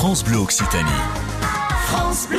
[0.00, 1.02] France Bleu Occitanie.
[1.84, 2.38] France Bleu.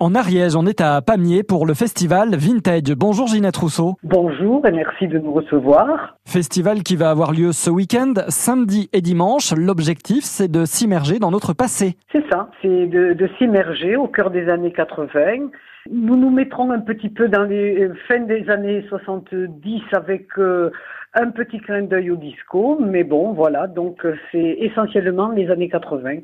[0.00, 2.94] En Ariège, on est à Pamiers pour le festival Vintage.
[2.94, 3.94] Bonjour Ginette Rousseau.
[4.02, 6.18] Bonjour et merci de nous recevoir.
[6.26, 9.54] Festival qui va avoir lieu ce week-end, samedi et dimanche.
[9.56, 11.96] L'objectif, c'est de s'immerger dans notre passé.
[12.12, 15.48] C'est ça, c'est de, de s'immerger au cœur des années 80.
[15.90, 20.70] Nous nous mettrons un petit peu dans les euh, fins des années 70 avec euh,
[21.14, 25.70] un petit clin d'œil au disco, mais bon, voilà, donc euh, c'est essentiellement les années
[25.70, 26.18] 80.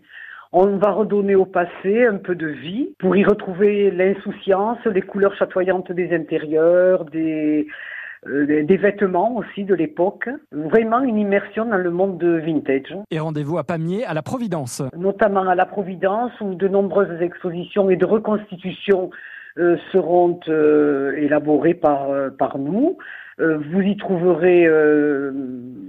[0.56, 5.34] On va redonner au passé un peu de vie pour y retrouver l'insouciance, les couleurs
[5.34, 7.66] chatoyantes des intérieurs, des,
[8.28, 10.28] euh, des- vêtements aussi de l'époque.
[10.52, 14.80] Vraiment une immersion dans le monde de vintage, Et rendez-vous à Pamiers, à la Providence.
[14.96, 19.10] notamment à la Providence où de nombreuses expositions et de reconstitutions
[19.58, 22.06] euh, seront euh, élaborées par,
[22.38, 22.96] par nous.
[23.40, 25.32] Euh, vous y trouverez euh,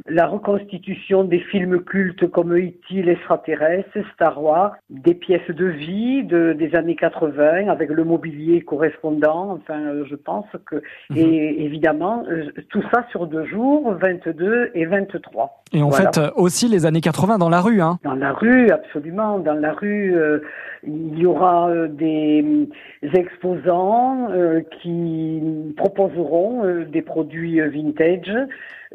[0.08, 3.04] la reconstitution des films cultes comme E.T.
[3.04, 9.52] l'extraterrestre, Star Wars, des pièces de vie de, des années 80 avec le mobilier correspondant.
[9.52, 10.76] Enfin, euh, je pense que
[11.10, 11.18] Mhm.
[11.18, 12.24] et évidemment
[12.70, 15.64] tout ça sur deux jours, 22 et 23.
[15.74, 16.12] Et en Voilà.
[16.12, 17.82] fait, aussi les années 80 dans la rue.
[17.82, 18.00] Hein.
[18.04, 19.40] Dans la rue, absolument.
[19.40, 20.40] Dans la rue, euh,
[20.88, 22.68] il y aura euh, des
[23.14, 25.42] exposants euh, qui
[25.78, 28.32] proposeront euh, des produits euh, vintage,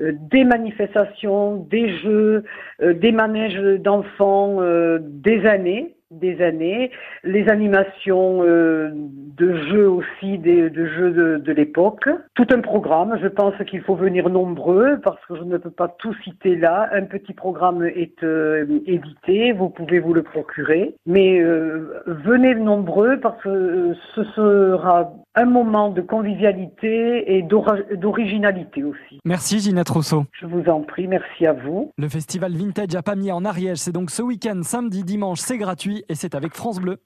[0.01, 2.45] euh, des manifestations, des jeux,
[2.83, 6.91] euh, des manèges d'enfants euh, des années, des années,
[7.23, 12.09] les animations euh, de jeux aussi, des, de jeux de, de l'époque.
[12.35, 13.19] Tout un programme.
[13.23, 16.89] Je pense qu'il faut venir nombreux parce que je ne peux pas tout citer là.
[16.93, 20.95] Un petit programme est euh, édité, vous pouvez vous le procurer.
[21.07, 28.83] Mais euh, venez nombreux parce que euh, ce sera un moment de convivialité et d'originalité
[28.83, 29.21] aussi.
[29.25, 30.25] Merci Ginette Rousseau.
[30.33, 31.93] Je vous en prie, merci à vous.
[31.97, 36.05] Le festival Vintage à Pamiers en Ariège, c'est donc ce week-end, samedi, dimanche, c'est gratuit
[36.09, 36.97] et c'est avec France Bleu.